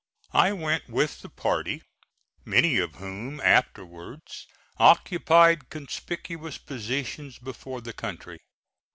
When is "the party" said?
1.21-1.83